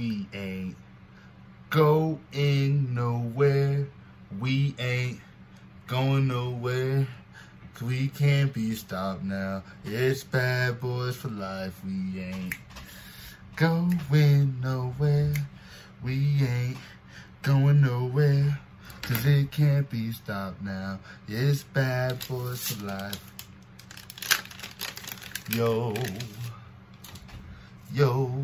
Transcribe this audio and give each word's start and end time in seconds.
we 0.00 0.26
ain't 0.32 0.76
going 1.68 2.94
nowhere. 2.94 3.86
We 4.40 4.74
ain't 4.78 5.20
going 5.86 6.26
nowhere. 6.26 7.06
we 7.82 8.08
can't 8.08 8.52
be 8.54 8.74
stopped 8.76 9.24
now. 9.24 9.62
It's 9.84 10.24
bad 10.24 10.80
boys 10.80 11.16
for 11.16 11.28
life. 11.28 11.78
We 11.84 12.18
ain't 12.18 12.54
going 13.56 14.56
nowhere. 14.62 15.34
We 16.02 16.46
ain't 16.48 16.78
going 17.42 17.82
nowhere. 17.82 18.58
Cause 19.02 19.26
it 19.26 19.50
can't 19.50 19.90
be 19.90 20.12
stopped 20.12 20.62
now. 20.62 20.98
It's 21.28 21.62
bad 21.62 22.26
boys 22.26 22.62
for 22.62 22.86
life. 22.86 23.20
Yo. 25.54 25.94
Yo. 27.92 28.42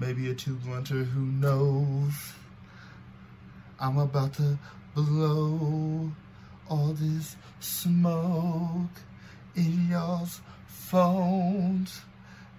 Maybe 0.00 0.30
a 0.30 0.34
two 0.34 0.54
blunter, 0.54 1.02
who 1.02 1.20
knows? 1.22 2.12
I'm 3.80 3.98
about 3.98 4.34
to 4.34 4.56
blow 4.94 6.12
all 6.70 6.92
this 6.92 7.34
smoke 7.58 8.90
in 9.56 9.88
y'all's 9.90 10.40
phones. 10.68 12.00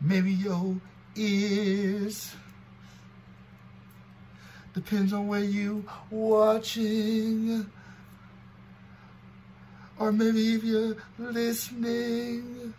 Maybe 0.01 0.33
your 0.33 0.75
ears. 1.15 2.35
Depends 4.73 5.13
on 5.13 5.29
where 5.29 5.39
you 5.39 5.85
watching. 6.09 7.65
Or 9.97 10.11
maybe 10.11 10.55
if 10.55 10.63
you're 10.65 10.97
listening. 11.17 12.73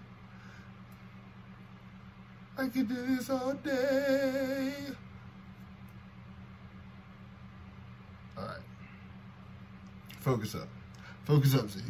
I 2.61 2.69
could 2.69 2.89
do 2.89 3.17
this 3.17 3.31
all 3.31 3.55
day. 3.55 4.75
Alright. 8.37 8.61
Focus 10.21 10.55
up. 10.55 10.69
Focus 11.25 11.55
up, 11.55 11.71
Z. 11.71 11.81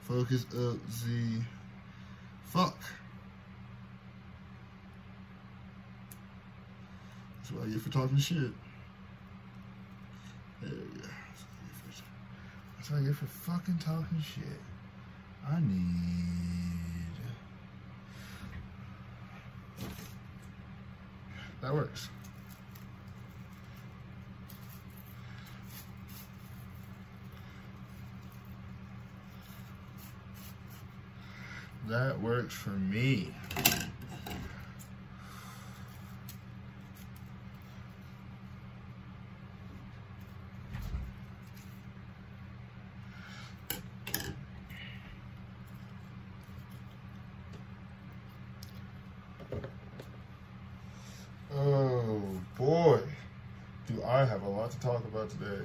Focus 0.00 0.44
up, 0.52 0.76
Z. 0.90 1.38
Fuck. 2.46 2.76
That's 7.38 7.52
what 7.52 7.68
I 7.68 7.70
get 7.70 7.80
for 7.80 7.90
talking 7.90 8.18
shit. 8.18 8.36
There 10.60 10.70
we 10.70 11.00
go. 11.00 11.06
That's 12.76 12.90
what 12.90 13.00
I 13.00 13.04
get 13.04 13.14
for 13.14 13.26
fucking 13.26 13.78
talking 13.78 14.20
shit. 14.20 14.60
I 15.48 15.60
need. 15.60 16.81
That 21.62 21.72
works. 21.72 22.08
That 31.86 32.20
works 32.20 32.52
for 32.52 32.70
me. 32.70 33.32
Oh 51.54 52.22
boy, 52.56 53.00
do 53.86 54.02
I 54.22 54.24
have 54.24 54.44
a 54.44 54.48
lot 54.48 54.70
to 54.70 54.78
talk 54.78 55.04
about 55.04 55.30
today. 55.30 55.64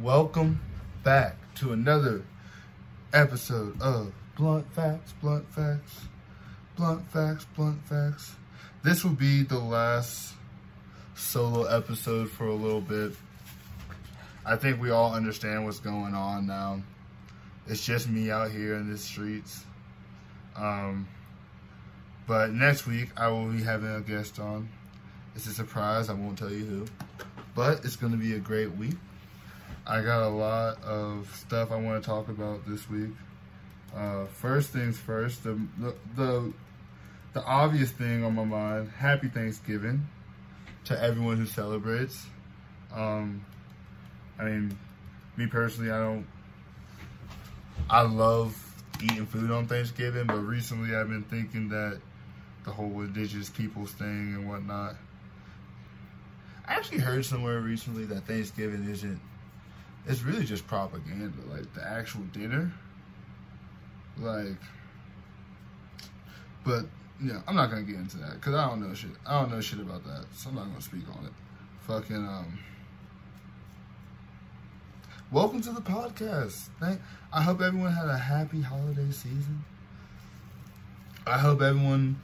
Welcome 0.00 0.60
back 1.04 1.36
to 1.58 1.72
another 1.72 2.24
episode 3.12 3.80
of 3.80 4.12
Blunt 4.36 4.66
Facts, 4.74 5.14
Blunt 5.20 5.48
Facts, 5.54 6.06
Blunt 6.74 7.08
Facts, 7.12 7.46
Blunt 7.54 7.86
Facts. 7.86 8.34
This 8.82 9.04
will 9.04 9.12
be 9.12 9.44
the 9.44 9.60
last 9.60 10.34
solo 11.14 11.66
episode 11.66 12.28
for 12.28 12.48
a 12.48 12.54
little 12.54 12.80
bit. 12.80 13.12
I 14.44 14.56
think 14.56 14.80
we 14.80 14.90
all 14.90 15.14
understand 15.14 15.64
what's 15.64 15.78
going 15.78 16.14
on 16.16 16.48
now. 16.48 16.82
It's 17.68 17.86
just 17.86 18.08
me 18.08 18.32
out 18.32 18.50
here 18.50 18.74
in 18.74 18.90
the 18.90 18.98
streets. 18.98 19.64
Um, 20.56 21.06
but 22.26 22.50
next 22.50 22.88
week 22.88 23.10
I 23.16 23.28
will 23.28 23.46
be 23.46 23.62
having 23.62 23.94
a 23.94 24.00
guest 24.00 24.40
on. 24.40 24.68
It's 25.34 25.46
a 25.46 25.52
surprise. 25.52 26.08
I 26.10 26.14
won't 26.14 26.38
tell 26.38 26.50
you 26.50 26.64
who. 26.64 26.86
But 27.54 27.84
it's 27.84 27.96
going 27.96 28.12
to 28.12 28.18
be 28.18 28.34
a 28.34 28.38
great 28.38 28.74
week. 28.76 28.96
I 29.86 30.00
got 30.02 30.22
a 30.22 30.28
lot 30.28 30.82
of 30.82 31.34
stuff 31.34 31.72
I 31.72 31.76
want 31.76 32.02
to 32.02 32.08
talk 32.08 32.28
about 32.28 32.66
this 32.66 32.88
week. 32.88 33.10
Uh, 33.94 34.26
first 34.26 34.70
things 34.70 34.98
first, 34.98 35.42
the, 35.44 35.60
the 35.78 35.94
the 36.16 36.52
the 37.34 37.44
obvious 37.44 37.90
thing 37.90 38.24
on 38.24 38.34
my 38.34 38.44
mind. 38.44 38.90
Happy 38.96 39.28
Thanksgiving 39.28 40.06
to 40.84 41.02
everyone 41.02 41.36
who 41.36 41.46
celebrates. 41.46 42.26
Um, 42.94 43.44
I 44.38 44.44
mean, 44.44 44.78
me 45.36 45.46
personally, 45.46 45.90
I 45.90 45.98
don't. 45.98 46.26
I 47.90 48.02
love 48.02 48.56
eating 49.02 49.26
food 49.26 49.50
on 49.50 49.66
Thanksgiving, 49.66 50.26
but 50.26 50.38
recently 50.38 50.94
I've 50.94 51.08
been 51.08 51.24
thinking 51.24 51.68
that 51.70 52.00
the 52.64 52.70
whole 52.70 53.00
indigenous 53.00 53.50
peoples 53.50 53.90
thing 53.92 54.34
and 54.34 54.48
whatnot. 54.48 54.94
I 56.66 56.74
actually 56.74 56.98
heard 56.98 57.24
somewhere 57.24 57.60
recently 57.60 58.04
that 58.06 58.26
Thanksgiving 58.26 58.88
isn't. 58.88 59.20
It's 60.06 60.22
really 60.22 60.44
just 60.44 60.66
propaganda. 60.66 61.38
Like 61.48 61.72
the 61.74 61.86
actual 61.86 62.22
dinner. 62.32 62.72
Like. 64.18 64.58
But 66.64 66.86
yeah, 67.22 67.40
I'm 67.46 67.56
not 67.56 67.70
gonna 67.70 67.82
get 67.82 67.96
into 67.96 68.18
that 68.18 68.34
because 68.34 68.54
I 68.54 68.68
don't 68.68 68.80
know 68.86 68.94
shit. 68.94 69.10
I 69.26 69.40
don't 69.40 69.50
know 69.50 69.60
shit 69.60 69.80
about 69.80 70.04
that, 70.04 70.26
so 70.34 70.50
I'm 70.50 70.56
not 70.56 70.66
gonna 70.66 70.80
speak 70.80 71.04
on 71.16 71.26
it. 71.26 71.32
Fucking 71.80 72.16
um. 72.16 72.58
Welcome 75.32 75.62
to 75.62 75.72
the 75.72 75.80
podcast. 75.80 76.68
Thank. 76.78 77.00
I 77.32 77.42
hope 77.42 77.60
everyone 77.60 77.92
had 77.92 78.08
a 78.08 78.18
happy 78.18 78.60
holiday 78.60 79.10
season. 79.10 79.64
I 81.26 81.38
hope 81.38 81.62
everyone 81.62 82.20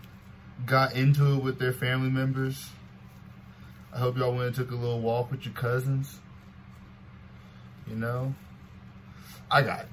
got 0.67 0.95
into 0.95 1.35
it 1.35 1.43
with 1.43 1.59
their 1.59 1.73
family 1.73 2.11
members. 2.11 2.69
I 3.93 3.99
hope 3.99 4.17
y'all 4.17 4.33
went 4.33 4.47
and 4.47 4.55
took 4.55 4.71
a 4.71 4.75
little 4.75 5.01
walk 5.01 5.31
with 5.31 5.45
your 5.45 5.55
cousins. 5.55 6.19
You 7.87 7.97
know, 7.97 8.35
I 9.51 9.63
got, 9.63 9.87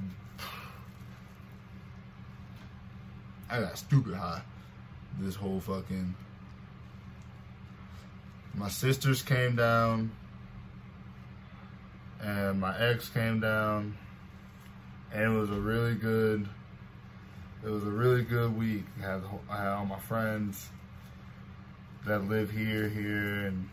I 3.50 3.62
got 3.62 3.78
stupid 3.78 4.16
high 4.16 4.42
this 5.20 5.36
whole 5.36 5.60
fucking. 5.60 6.16
My 8.54 8.70
sisters 8.70 9.22
came 9.22 9.56
down, 9.56 10.12
and 12.22 12.60
my 12.60 12.78
ex 12.78 13.10
came 13.10 13.40
down, 13.40 13.98
and 15.14 15.24
it 15.24 15.40
was 15.40 15.50
a 15.50 15.60
really 15.60 15.96
good 15.96 16.48
it 17.66 17.72
was 17.72 17.84
a 17.84 17.90
really 17.90 18.22
good 18.22 18.56
week. 18.56 18.86
I 19.00 19.02
had, 19.02 19.24
I 19.50 19.58
had 19.58 19.68
all 19.70 19.86
my 19.86 20.00
friends 20.00 20.70
that 22.06 22.30
live 22.30 22.52
here, 22.52 22.88
here, 22.88 23.48
and 23.48 23.68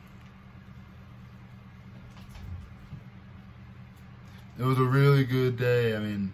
it 4.62 4.64
was 4.64 4.78
a 4.78 4.84
really 4.84 5.24
good 5.24 5.58
day. 5.58 5.96
I 5.96 5.98
mean, 5.98 6.32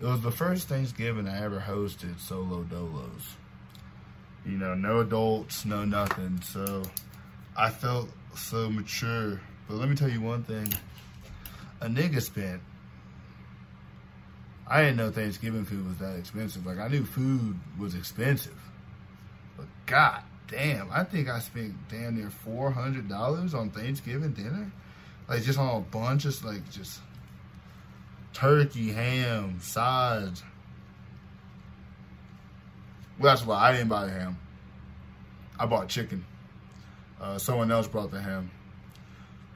it 0.00 0.06
was 0.06 0.22
the 0.22 0.30
first 0.30 0.66
Thanksgiving 0.66 1.28
I 1.28 1.44
ever 1.44 1.60
hosted 1.60 2.18
solo 2.18 2.64
dolos. 2.64 3.34
You 4.46 4.56
know, 4.56 4.74
no 4.74 5.00
adults, 5.00 5.66
no 5.66 5.84
nothing. 5.84 6.40
So 6.40 6.82
I 7.54 7.68
felt 7.68 8.08
so 8.34 8.70
mature. 8.70 9.42
But 9.68 9.76
let 9.76 9.90
me 9.90 9.94
tell 9.94 10.08
you 10.08 10.22
one 10.22 10.42
thing. 10.42 10.72
A 11.82 11.86
nigga 11.86 12.22
spent 12.22 12.62
I 14.66 14.80
didn't 14.82 14.96
know 14.96 15.10
Thanksgiving 15.10 15.66
food 15.66 15.86
was 15.86 15.98
that 15.98 16.16
expensive. 16.16 16.64
Like 16.64 16.78
I 16.78 16.88
knew 16.88 17.04
food 17.04 17.58
was 17.78 17.94
expensive, 17.94 18.58
but 19.58 19.66
god 19.84 20.22
damn, 20.48 20.90
I 20.90 21.04
think 21.04 21.28
I 21.28 21.40
spent 21.40 21.74
damn 21.90 22.16
near 22.16 22.30
four 22.30 22.70
hundred 22.70 23.08
dollars 23.08 23.52
on 23.52 23.68
Thanksgiving 23.70 24.32
dinner, 24.32 24.72
like 25.28 25.42
just 25.42 25.58
on 25.58 25.76
a 25.76 25.80
bunch 25.80 26.24
of 26.24 26.42
like 26.42 26.70
just 26.70 27.00
turkey, 28.32 28.92
ham, 28.92 29.58
sides. 29.60 30.42
Well, 33.18 33.34
that's 33.34 33.46
why 33.46 33.56
I 33.56 33.72
didn't 33.72 33.88
buy 33.88 34.06
the 34.06 34.12
ham. 34.12 34.38
I 35.58 35.66
bought 35.66 35.88
chicken. 35.88 36.24
Uh, 37.20 37.36
someone 37.36 37.70
else 37.70 37.86
brought 37.86 38.10
the 38.10 38.20
ham. 38.20 38.50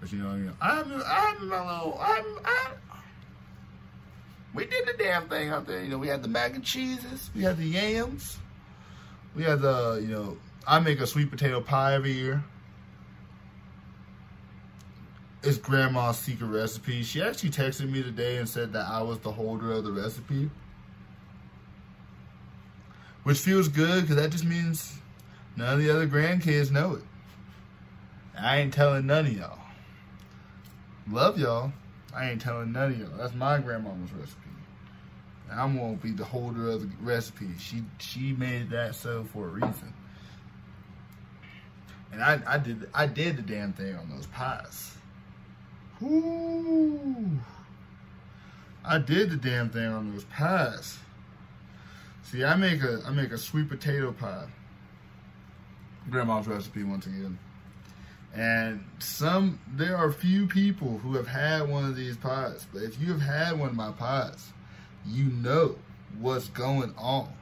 But 0.00 0.12
you 0.12 0.18
know, 0.18 0.34
you 0.34 0.44
know 0.44 0.52
I'm, 0.60 1.02
I'm 1.06 1.48
little, 1.48 1.98
I'm, 1.98 2.24
I'm, 2.44 2.72
we 4.52 4.66
did 4.66 4.86
the 4.86 4.92
damn 4.98 5.28
thing 5.28 5.48
out 5.48 5.66
there. 5.66 5.82
You 5.82 5.88
know, 5.88 5.98
we 5.98 6.08
had 6.08 6.22
the 6.22 6.28
mac 6.28 6.54
and 6.54 6.62
cheeses, 6.62 7.30
we 7.34 7.42
had 7.42 7.56
the 7.56 7.64
yams, 7.64 8.38
we 9.34 9.44
had 9.44 9.62
the, 9.62 9.98
you 10.02 10.08
know, 10.08 10.36
I 10.66 10.78
make 10.78 11.00
a 11.00 11.06
sweet 11.06 11.30
potato 11.30 11.62
pie 11.62 11.94
every 11.94 12.12
year. 12.12 12.44
It's 15.46 15.58
grandma's 15.58 16.19
secret 16.19 16.46
recipe. 16.46 17.02
She 17.02 17.20
actually 17.20 17.50
texted 17.50 17.91
me 17.91 18.02
today 18.02 18.38
and 18.38 18.49
said 18.49 18.73
that 18.73 18.88
I 18.88 19.02
was 19.02 19.19
the 19.19 19.31
holder 19.31 19.73
of 19.73 19.85
the 19.85 19.93
recipe. 19.93 20.50
Which 23.25 23.38
feels 23.38 23.69
good 23.69 24.02
because 24.02 24.17
that 24.17 24.31
just 24.31 24.44
means 24.44 24.99
none 25.56 25.75
of 25.75 25.79
the 25.81 25.91
other 25.91 26.06
grandkids 26.06 26.70
know 26.70 26.94
it. 26.94 27.02
I 28.38 28.58
ain't 28.58 28.73
telling 28.73 29.06
none 29.06 29.26
of 29.26 29.32
y'all. 29.32 29.58
Love 31.11 31.38
y'all. 31.38 31.73
I 32.14 32.31
ain't 32.31 32.41
telling 32.41 32.73
none 32.73 32.93
of 32.93 32.99
y'all. 32.99 33.17
That's 33.19 33.35
my 33.35 33.58
grandmama's 33.58 34.12
recipe. 34.12 34.41
And 35.50 35.61
I'm 35.61 35.76
gonna 35.76 35.94
be 35.94 36.12
the 36.12 36.25
holder 36.25 36.70
of 36.70 36.81
the 36.81 36.91
recipe. 37.02 37.50
She 37.58 37.82
she 37.99 38.32
made 38.32 38.70
that 38.70 38.94
so 38.94 39.25
for 39.25 39.44
a 39.44 39.49
reason. 39.49 39.93
And 42.12 42.23
I, 42.23 42.41
I 42.46 42.58
did 42.58 42.88
I 42.94 43.06
did 43.06 43.37
the 43.37 43.43
damn 43.43 43.75
thing 43.75 43.94
on 43.94 44.08
those 44.08 44.26
pies. 44.26 44.94
Ooh. 46.04 47.30
I 48.84 48.98
did 48.98 49.30
the 49.30 49.36
damn 49.36 49.70
thing 49.70 49.86
on 49.86 50.12
those 50.12 50.24
pies. 50.24 50.98
See, 52.22 52.44
I 52.44 52.54
make 52.56 52.82
a 52.82 53.00
I 53.06 53.10
make 53.10 53.32
a 53.32 53.38
sweet 53.38 53.68
potato 53.68 54.12
pie. 54.12 54.46
Grandma's 56.10 56.46
recipe 56.46 56.82
once 56.82 57.06
again. 57.06 57.38
And 58.34 58.84
some 58.98 59.60
there 59.72 59.96
are 59.96 60.12
few 60.12 60.46
people 60.46 60.98
who 60.98 61.14
have 61.14 61.28
had 61.28 61.68
one 61.68 61.84
of 61.84 61.96
these 61.96 62.16
pies. 62.16 62.66
But 62.72 62.82
if 62.82 63.00
you 63.00 63.12
have 63.12 63.22
had 63.22 63.58
one 63.58 63.70
of 63.70 63.76
my 63.76 63.92
pies, 63.92 64.52
you 65.06 65.24
know 65.26 65.76
what's 66.18 66.48
going 66.48 66.94
on. 66.98 67.32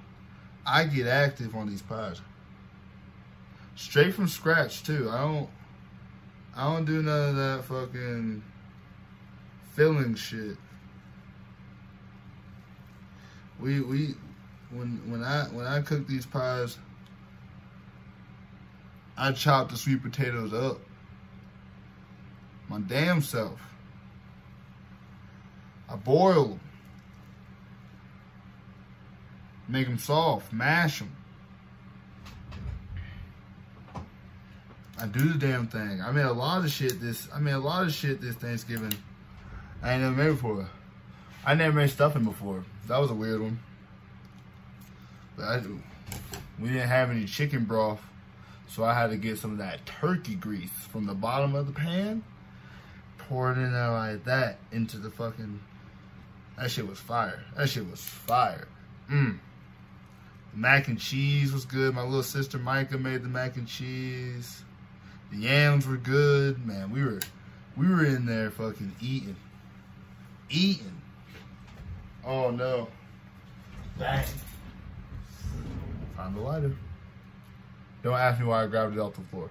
I 0.65 0.85
get 0.85 1.07
active 1.07 1.57
on 1.57 1.69
these 1.69 1.83
pies. 1.83 2.21
Straight 3.75 4.15
from 4.15 4.29
scratch 4.29 4.85
too. 4.85 5.09
I 5.11 5.21
don't 5.23 5.49
I 6.55 6.65
don't 6.65 6.85
do 6.85 7.03
none 7.03 7.31
of 7.31 7.37
that 7.37 7.65
fucking 7.65 8.43
filling 9.73 10.15
shit. 10.15 10.57
We 13.59 13.81
we 13.81 14.15
when 14.71 15.01
when 15.11 15.23
I 15.23 15.45
when 15.45 15.67
I 15.67 15.81
cook 15.81 16.07
these 16.07 16.27
pies, 16.27 16.77
I 19.17 19.33
chop 19.33 19.71
the 19.71 19.77
sweet 19.77 20.03
potatoes 20.03 20.53
up. 20.53 20.79
My 22.69 22.81
damn 22.81 23.23
self. 23.23 23.61
I 25.89 25.97
boil 25.97 26.49
them. 26.49 26.61
Make 29.69 29.87
them 29.87 29.99
soft, 29.99 30.53
mash 30.53 30.99
them. 30.99 31.15
I 35.03 35.07
do 35.07 35.33
the 35.33 35.39
damn 35.39 35.67
thing. 35.67 36.01
I 36.01 36.13
made 36.13 36.23
a 36.23 36.33
lot 36.33 36.65
of 36.65 36.71
shit 36.71 37.01
this. 37.01 37.29
I 37.35 37.41
made 37.41 37.55
a 37.55 37.59
lot 37.59 37.85
of 37.85 37.93
shit 37.93 38.21
this 38.21 38.37
Thanksgiving. 38.37 38.95
I 39.83 39.95
ain't 39.95 40.03
never 40.03 40.15
made 40.15 40.29
before. 40.29 40.69
I 41.45 41.57
never 41.57 41.75
made 41.75 41.91
stuffing 41.91 42.23
before. 42.23 42.65
That 42.87 43.01
was 43.01 43.11
a 43.11 43.15
weird 43.15 43.43
one. 43.43 43.59
But 45.37 45.45
I, 45.45 45.63
we 46.61 46.69
didn't 46.69 46.89
have 46.89 47.11
any 47.11 47.25
chicken 47.25 47.65
broth, 47.65 48.01
so 48.69 48.85
I 48.85 48.95
had 48.95 49.11
to 49.11 49.17
get 49.17 49.39
some 49.39 49.51
of 49.51 49.59
that 49.59 49.85
turkey 49.87 50.37
grease 50.37 50.71
from 50.71 51.07
the 51.07 51.15
bottom 51.15 51.57
of 51.57 51.67
the 51.67 51.73
pan. 51.73 52.23
Pour 53.19 53.51
it 53.51 53.59
in 53.59 53.73
there 53.73 53.91
like 53.91 54.23
that 54.27 54.59
into 54.71 54.99
the 54.99 55.11
fucking. 55.11 55.59
That 56.57 56.71
shit 56.71 56.87
was 56.87 57.01
fire. 57.01 57.43
That 57.57 57.69
shit 57.69 57.91
was 57.91 58.01
fire. 58.01 58.69
Mmm. 59.11 59.41
Mac 60.55 60.87
and 60.87 61.01
cheese 61.01 61.53
was 61.53 61.65
good. 61.65 61.93
My 61.93 62.05
little 62.05 62.23
sister 62.23 62.59
Micah 62.59 62.99
made 62.99 63.25
the 63.25 63.29
mac 63.29 63.57
and 63.57 63.67
cheese. 63.67 64.63
The 65.33 65.39
yams 65.39 65.87
were 65.87 65.97
good. 65.97 66.65
Man, 66.67 66.91
we 66.91 67.03
were 67.03 67.21
we 67.77 67.89
were 67.89 68.05
in 68.05 68.27
there 68.27 68.51
fucking 68.51 68.95
eating. 69.01 69.37
Eating. 70.51 71.01
Oh 72.25 72.51
no. 72.51 72.89
Bang. 73.99 74.25
Find 76.17 76.37
the 76.37 76.41
lighter. 76.41 76.77
Don't 78.03 78.15
ask 78.15 78.39
me 78.39 78.47
why 78.47 78.65
I 78.65 78.67
grabbed 78.67 78.95
it 78.97 79.01
off 79.01 79.15
the 79.15 79.23
floor. 79.23 79.51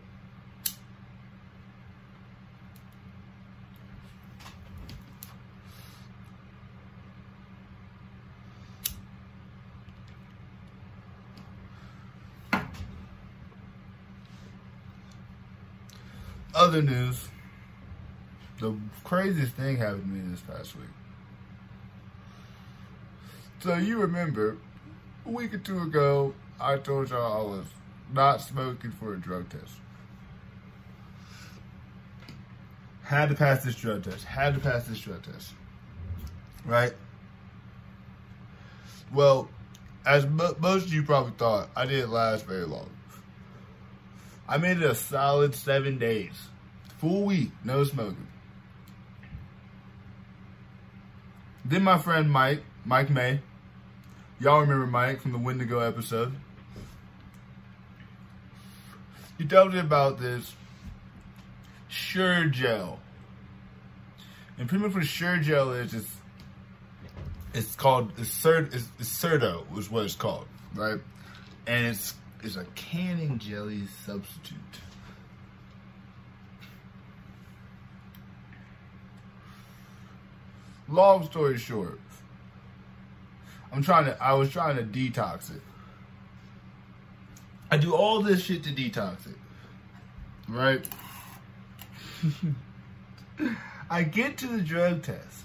Other 16.62 16.84
news. 16.84 17.28
The 18.60 18.76
craziest 19.04 19.54
thing 19.54 19.78
happened 19.78 20.04
to 20.04 20.10
me 20.10 20.30
this 20.30 20.42
past 20.42 20.76
week. 20.76 20.86
So 23.62 23.78
you 23.78 23.98
remember, 23.98 24.58
a 25.26 25.30
week 25.32 25.56
or 25.56 25.58
two 25.58 25.82
ago, 25.82 26.36
I 26.60 26.78
told 26.78 27.10
y'all 27.10 27.48
I 27.48 27.58
was 27.58 27.66
not 28.14 28.42
smoking 28.42 28.92
for 28.92 29.16
a 29.16 29.18
drug 29.18 29.50
test. 29.50 29.74
Had 33.06 33.30
to 33.30 33.36
pass 33.36 33.64
this 33.64 33.74
drug 33.74 34.04
test. 34.04 34.24
Had 34.24 34.54
to 34.54 34.60
pass 34.60 34.86
this 34.86 35.00
drug 35.00 35.24
test. 35.24 35.54
Right? 36.64 36.94
Well, 39.12 39.50
as 40.06 40.28
most 40.28 40.86
of 40.86 40.94
you 40.94 41.02
probably 41.02 41.34
thought, 41.40 41.72
I 41.76 41.88
didn't 41.88 42.12
last 42.12 42.46
very 42.46 42.66
long. 42.66 42.92
I 44.48 44.58
made 44.58 44.78
it 44.78 44.84
a 44.84 44.94
solid 44.94 45.56
seven 45.56 45.98
days. 45.98 46.50
Full 47.02 47.24
week, 47.24 47.52
no 47.64 47.84
smoking. 47.84 48.28
Then 51.66 51.84
my 51.84 51.98
friend 51.98 52.30
Mike, 52.30 52.64
Mike 52.86 53.10
May, 53.10 53.40
y'all 54.40 54.62
remember 54.62 54.86
Mike 54.86 55.20
from 55.20 55.32
the 55.32 55.40
Wendigo 55.40 55.80
episode. 55.80 56.34
He 59.40 59.46
told 59.46 59.74
me 59.74 59.80
about 59.80 60.20
this 60.20 60.54
Sure-Jell. 61.88 63.00
And 64.60 64.70
pretty 64.70 64.84
much 64.84 64.94
what 64.94 65.04
Sure-Jell 65.04 65.72
is, 65.72 65.96
is 65.96 66.08
it's 67.56 67.76
called, 67.76 68.12
it's, 68.20 68.30
Cert, 68.30 68.76
it's, 68.76 68.88
it's 69.00 69.10
Certo 69.10 69.66
is 69.76 69.90
what 69.90 70.06
it's 70.06 70.14
called, 70.14 70.46
right? 70.76 71.00
And 71.66 71.88
it's 71.88 72.14
it's 72.44 72.58
a 72.58 72.66
canning 72.76 73.40
jelly 73.40 73.84
substitute. 74.06 74.58
Long 80.92 81.26
story 81.26 81.58
short, 81.58 82.00
I'm 83.72 83.82
trying 83.82 84.06
to, 84.06 84.22
I 84.22 84.34
was 84.34 84.52
trying 84.52 84.76
to 84.76 84.84
detox 84.84 85.56
it. 85.56 85.62
I 87.72 87.78
do 87.78 87.96
all 87.96 88.22
this 88.22 88.42
shit 88.44 88.64
to 88.66 88.70
detox 88.70 89.26
it. 89.26 89.38
Right? 90.50 90.86
I 93.90 94.04
get 94.04 94.38
to 94.40 94.48
the 94.48 94.62
drug 94.62 95.04
test 95.04 95.40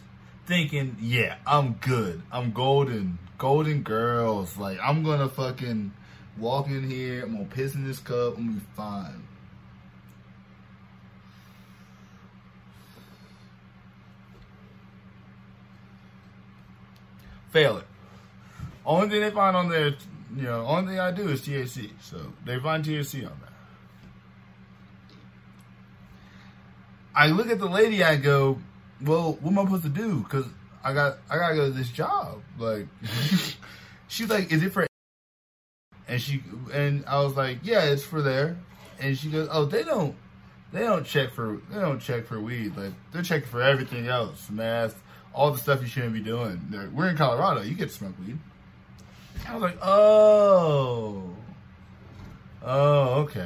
thinking, 0.46 0.96
yeah, 1.00 1.36
I'm 1.46 1.74
good. 1.74 2.22
I'm 2.32 2.50
golden. 2.50 3.18
Golden 3.38 3.82
girls. 3.82 4.56
Like, 4.56 4.78
I'm 4.82 5.04
gonna 5.04 5.28
fucking 5.28 5.92
walk 6.38 6.66
in 6.68 6.90
here, 6.90 7.22
I'm 7.22 7.32
gonna 7.32 7.44
piss 7.44 7.74
in 7.74 7.86
this 7.86 7.98
cup, 7.98 8.36
I'm 8.36 8.46
gonna 8.46 8.58
be 8.58 8.66
fine. 8.74 9.22
Fail 17.50 17.78
it. 17.78 17.84
Only 18.84 19.08
thing 19.08 19.20
they 19.20 19.30
find 19.30 19.56
on 19.56 19.68
there, 19.68 19.94
you 20.36 20.42
know, 20.42 20.64
only 20.66 20.92
thing 20.92 21.00
I 21.00 21.10
do 21.10 21.28
is 21.28 21.42
THC. 21.42 21.90
So 22.00 22.32
they 22.44 22.58
find 22.58 22.84
THC 22.84 23.24
on 23.24 23.38
that. 23.40 23.52
I 27.14 27.28
look 27.28 27.48
at 27.48 27.58
the 27.58 27.66
lady, 27.66 28.04
I 28.04 28.16
go, 28.16 28.58
well, 29.02 29.38
what 29.40 29.50
am 29.50 29.58
I 29.58 29.64
supposed 29.64 29.84
to 29.84 29.88
do? 29.88 30.22
Cause 30.28 30.44
I 30.84 30.92
got, 30.92 31.18
I 31.30 31.36
gotta 31.38 31.54
go 31.54 31.64
to 31.66 31.70
this 31.70 31.90
job. 31.90 32.42
Like, 32.58 32.86
she's 34.08 34.28
like, 34.28 34.52
is 34.52 34.62
it 34.62 34.72
for 34.72 34.86
and 36.08 36.20
she 36.20 36.42
and 36.72 37.04
I 37.06 37.20
was 37.20 37.36
like, 37.36 37.58
yeah, 37.62 37.84
it's 37.84 38.04
for 38.04 38.22
there. 38.22 38.56
And 39.00 39.18
she 39.18 39.28
goes, 39.28 39.48
oh, 39.50 39.64
they 39.64 39.82
don't, 39.82 40.14
they 40.72 40.80
don't 40.80 41.04
check 41.04 41.32
for, 41.32 41.60
they 41.70 41.80
don't 41.80 42.00
check 42.00 42.26
for 42.26 42.40
weed. 42.40 42.76
Like 42.76 42.92
they're 43.12 43.22
checking 43.22 43.48
for 43.48 43.62
everything 43.62 44.08
else, 44.08 44.48
meth, 44.50 45.02
all 45.36 45.50
the 45.50 45.58
stuff 45.58 45.82
you 45.82 45.86
shouldn't 45.86 46.14
be 46.14 46.20
doing. 46.20 46.58
We're 46.94 47.10
in 47.10 47.16
Colorado, 47.16 47.60
you 47.60 47.74
get 47.74 47.90
to 47.90 47.94
smoke 47.94 48.14
weed. 48.18 48.38
I 49.46 49.52
was 49.52 49.62
like, 49.62 49.78
oh, 49.82 51.30
oh, 52.64 53.20
okay. 53.20 53.44